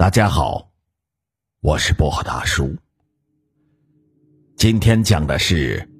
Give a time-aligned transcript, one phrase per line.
[0.00, 0.70] 大家好，
[1.60, 2.74] 我是薄荷大叔。
[4.56, 5.90] 今天讲的是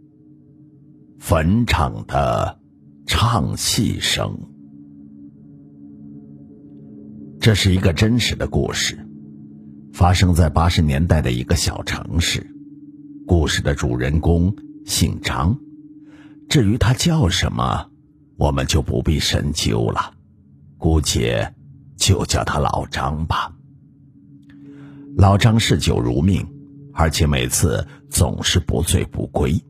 [1.19, 2.58] 坟场的
[3.07, 4.34] 唱戏声。
[7.42, 9.07] 这是一个真实的故事，
[9.93, 12.51] 发生在八十年代的一个小城市。
[13.27, 14.57] 故事的主人公
[14.87, 15.61] 姓张，
[16.48, 17.91] 至于他叫什么，
[18.39, 20.14] 我们就不必深究了，
[20.79, 21.55] 姑且
[21.98, 23.59] 就叫他老张吧。
[25.17, 26.46] 老张嗜酒如命，
[26.95, 29.61] 而且每次总是不醉不归。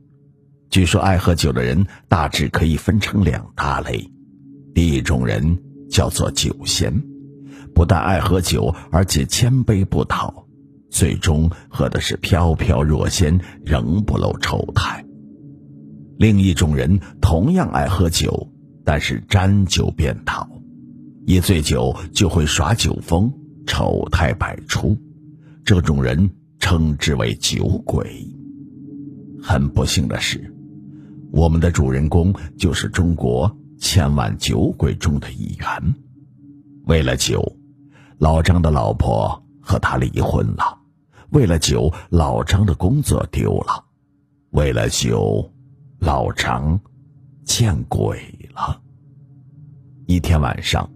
[0.69, 4.09] 据说爱喝酒的人大致可以分成两大类：
[4.73, 5.59] 第一种人
[5.89, 7.03] 叫做酒仙，
[7.75, 10.45] 不但爱喝酒，而且千杯不倒，
[10.89, 15.03] 最终喝的是飘飘若仙，仍不露丑态；
[16.17, 18.47] 另一种人同样爱喝酒，
[18.85, 20.47] 但是沾酒便倒，
[21.25, 23.33] 一醉酒就会耍酒疯，
[23.67, 24.97] 丑态百出。
[25.73, 28.27] 这种人称之为酒鬼。
[29.41, 30.53] 很不幸的是，
[31.31, 35.95] 我们的主人公就是中国千万酒鬼中的一员。
[36.87, 37.55] 为了酒，
[38.17, 40.77] 老张的老婆和他离婚了；
[41.29, 43.81] 为了酒，老张的工作丢了；
[44.49, 45.49] 为了酒，
[45.99, 46.77] 老张
[47.45, 48.19] 见鬼
[48.53, 48.81] 了。
[50.05, 50.91] 一天晚上，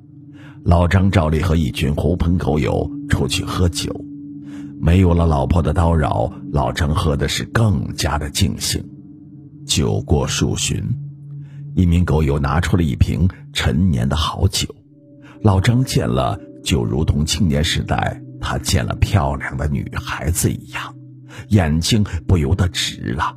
[0.65, 4.04] 老张照例和一群狐朋狗友出去喝酒。
[4.85, 8.87] 没有了老婆的叨扰，老张喝的是更加的尽兴。
[9.65, 10.79] 酒过数巡，
[11.73, 14.67] 一名狗友拿出了一瓶陈年的好酒，
[15.41, 20.93] 老张见了就如同青年时代他见了漂亮的女孩子一样，
[21.47, 23.35] 眼睛不由得直了，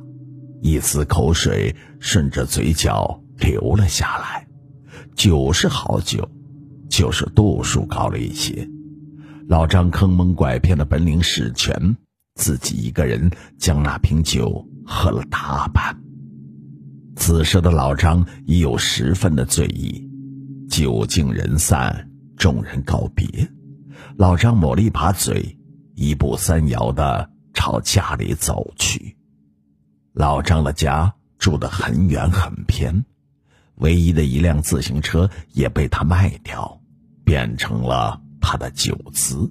[0.61, 4.47] 一丝口水顺着嘴角流了下来。
[5.15, 6.29] 酒是好酒，
[6.91, 8.69] 就是度数高了一些。
[9.49, 11.97] 老张坑蒙拐骗的本领使全，
[12.35, 15.99] 自己一个人将那瓶酒喝了大半。
[17.15, 20.07] 此时的老张已有十分的醉意，
[20.69, 23.25] 酒尽人散，众人告别，
[24.17, 25.57] 老张抹了一把嘴，
[25.95, 29.17] 一步三摇的朝家里走去。
[30.13, 33.03] 老张的家住得很远很偏，
[33.77, 36.79] 唯一的一辆自行车也被他卖掉，
[37.25, 38.21] 变成了。
[38.51, 39.47] 他的酒资，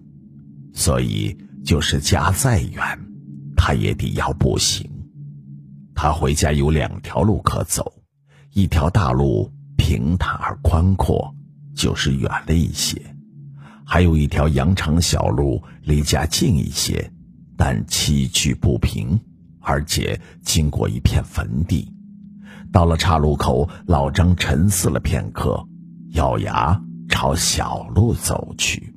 [0.74, 2.82] 所以就是家再远，
[3.56, 4.90] 他也得要步行。
[5.94, 7.92] 他回家有两条路可走，
[8.54, 11.32] 一条大路平坦而宽阔，
[11.76, 13.00] 就是远了一些；
[13.86, 17.08] 还有一条羊肠小路，离家近一些，
[17.56, 19.16] 但崎岖不平，
[19.60, 21.88] 而且经过一片坟地。
[22.72, 25.64] 到了岔路口，老张沉思了片刻，
[26.14, 26.82] 咬牙。
[27.08, 28.94] 朝小路走去。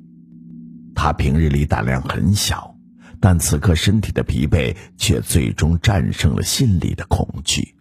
[0.94, 2.76] 他平日里胆量很小，
[3.18, 7.74] 但此刻身体的疲惫却最终战胜了心里的恐惧。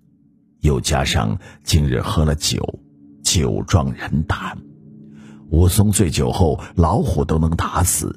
[0.62, 2.80] 又加上今日喝了酒，
[3.24, 4.58] 酒壮人胆。
[5.50, 8.08] 武松醉酒后，老虎都能打死；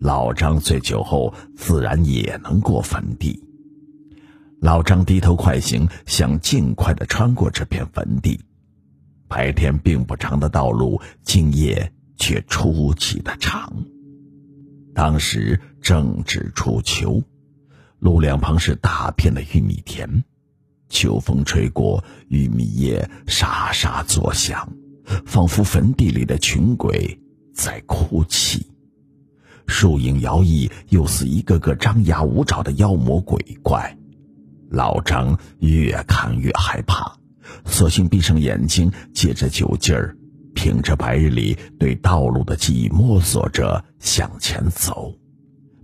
[0.00, 3.42] 老张醉酒后，自然也能过坟地。
[4.60, 8.38] 老张低头快行，想尽快的穿过这片坟地。
[9.30, 13.72] 白天并不长的道路，今夜却出奇的长。
[14.92, 17.22] 当时正值初秋，
[18.00, 20.24] 路两旁是大片的玉米田，
[20.88, 24.68] 秋风吹过，玉米叶沙沙作响，
[25.24, 27.16] 仿佛坟地里的群鬼
[27.54, 28.66] 在哭泣。
[29.68, 33.96] 树影摇曳，又似一个个张牙舞爪的妖魔鬼怪。
[34.68, 37.19] 老张越看越害怕。
[37.64, 40.16] 索性闭上眼睛，借着酒劲儿，
[40.54, 45.14] 凭着白日里对道路的记忆，摸索着向前走。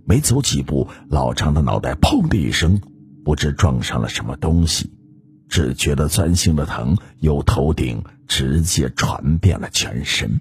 [0.05, 2.79] 没走几步，老张的脑袋“砰”的一声，
[3.25, 4.89] 不知撞上了什么东西，
[5.49, 10.39] 只觉得钻心的疼，由头顶直接传遍了全身。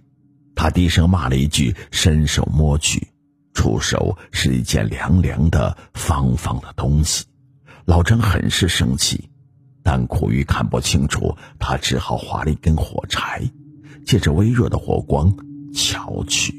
[0.54, 3.08] 他低声骂了一句，伸手摸去，
[3.54, 7.24] 出手是一件凉凉的、方方的东西。
[7.84, 9.28] 老张很是生气。
[9.86, 13.48] 但苦于看不清楚，他只好划了一根火柴，
[14.04, 15.32] 借着微弱的火光
[15.72, 16.52] 瞧去。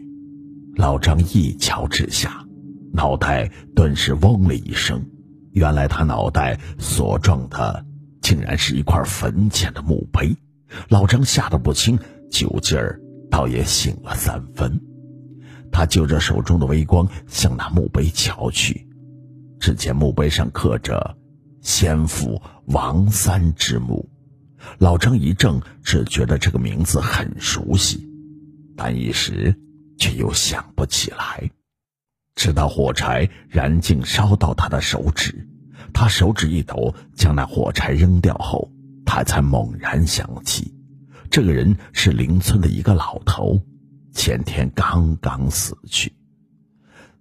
[0.77, 2.45] 老张一瞧之下，
[2.93, 5.05] 脑袋顿时嗡了一声。
[5.51, 7.85] 原来他脑袋所撞的，
[8.21, 10.33] 竟然是一块坟前的墓碑。
[10.87, 11.99] 老张吓得不轻，
[12.31, 12.97] 酒劲儿
[13.29, 14.79] 倒也醒了三分。
[15.69, 18.87] 他就着手中的微光向那墓碑瞧去，
[19.59, 21.17] 只见墓碑上刻着。
[21.59, 24.09] 先父王三之墓，
[24.77, 28.05] 老张一怔，只觉得这个名字很熟悉，
[28.75, 29.55] 但一时
[29.97, 31.49] 却又想不起来。
[32.35, 35.47] 直到火柴燃尽烧到他的手指，
[35.93, 38.69] 他手指一抖，将那火柴扔掉后，
[39.05, 40.75] 他才猛然想起，
[41.31, 43.61] 这个人是邻村的一个老头，
[44.11, 46.13] 前天刚刚死去，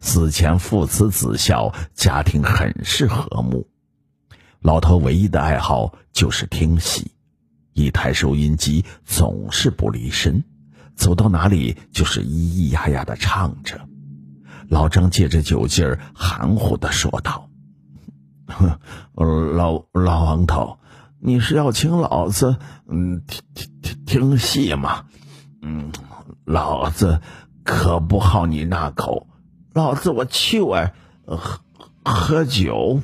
[0.00, 3.68] 死前父慈子孝，家庭很是和睦。
[4.60, 7.12] 老头唯一的爱好就是听戏，
[7.72, 10.42] 一台收音机总是不离身，
[10.96, 13.88] 走到哪里就是咿咿呀呀的唱着。
[14.68, 17.48] 老张借着酒劲儿，含糊的说道
[19.14, 20.78] ：“老老王头，
[21.20, 22.56] 你是要请老子
[22.88, 25.04] 嗯听听听听戏吗？
[25.62, 25.92] 嗯，
[26.44, 27.20] 老子
[27.62, 29.28] 可不好你那口，
[29.72, 30.94] 老子我就爱
[31.26, 31.60] 喝
[32.04, 33.00] 喝酒。”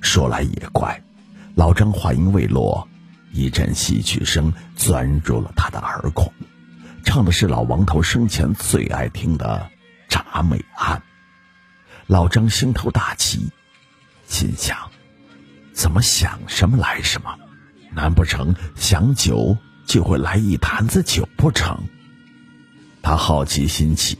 [0.00, 1.02] 说来也怪，
[1.54, 2.88] 老张话音未落，
[3.32, 6.32] 一阵戏曲声钻入了他的耳孔，
[7.04, 9.70] 唱的是老王头生前最爱听的。
[10.08, 11.02] 铡美案，
[12.06, 13.50] 老张心头大急，
[14.26, 14.76] 心想：
[15.72, 17.36] 怎么想什么来什么？
[17.92, 19.56] 难不成想酒
[19.86, 21.78] 就会来一坛子酒不成？
[23.02, 24.18] 他好奇心起，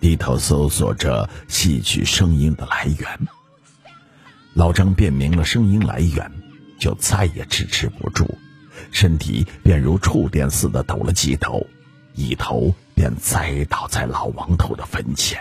[0.00, 3.28] 低头搜索着戏曲声音的来源。
[4.54, 6.30] 老张辨明了声音来源，
[6.78, 8.26] 就再也支持不住，
[8.90, 11.66] 身体便如触电似的抖了几抖。
[12.14, 15.38] 一头便栽倒在老王头的坟前。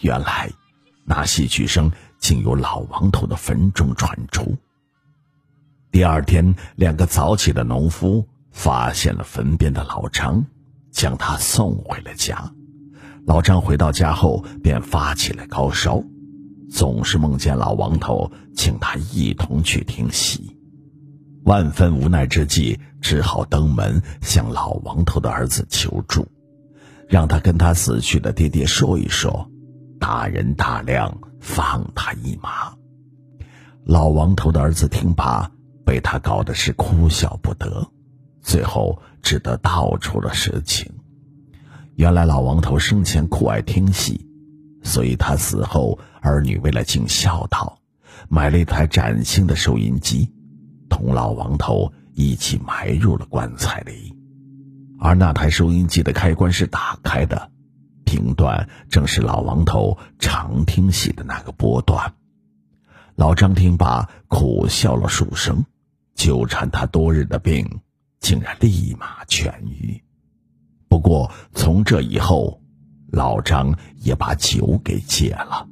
[0.00, 0.50] 原来，
[1.04, 4.56] 那戏曲声竟由老王头的坟中传出。
[5.90, 10.46] 第二天，两个早起的农夫发现了坟边的老张，
[10.90, 12.50] 将他送回了家。
[13.26, 16.02] 老张回到家后便发起了高烧，
[16.72, 20.56] 总是梦见老王头请他一同去听戏。
[21.44, 26.26] 万分无奈之际，只好登门向老王头的儿子求助，
[27.08, 29.50] 让他跟他死去的爹爹说一说，
[30.00, 32.72] 大人大量，放他一马。
[33.84, 35.50] 老王头的儿子听罢，
[35.84, 37.86] 被他搞得是哭笑不得，
[38.40, 40.90] 最后只得道出了实情。
[41.96, 44.26] 原来老王头生前酷爱听戏，
[44.82, 47.78] 所以他死后，儿女为了尽孝道，
[48.28, 50.30] 买了一台崭新的收音机。
[50.88, 54.14] 同老王头一起埋入了棺材里，
[55.00, 57.50] 而那台收音机的开关是打开的，
[58.04, 62.14] 频段正是老王头常听戏的那个波段。
[63.14, 65.64] 老张听罢，苦笑了数声，
[66.14, 67.80] 纠缠他多日的病
[68.20, 70.02] 竟然立马痊愈。
[70.88, 72.61] 不过从这以后，
[73.12, 75.68] 老张也把酒给戒了。